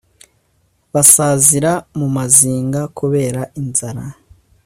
basazira 0.93 1.71
mu 1.97 2.07
mazinga 2.15 2.81
kubera 2.97 3.41
inzara 3.61 4.05